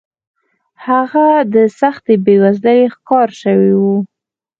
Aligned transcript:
هغه 0.87 1.25
د 1.53 1.55
سختې 1.79 2.13
بېوزلۍ 2.25 2.81
ښکار 2.95 3.29
شوی 3.41 3.73
و. 3.81 3.83